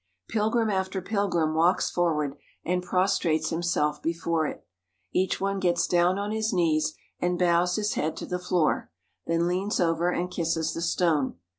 [0.29, 4.65] Pilgrim after pilgrim walks forward and prostrates himself before it.
[5.13, 8.89] Each one gets down on his knees, and bows his head to the floor,
[9.27, 11.35] then leans over and kisses the stone.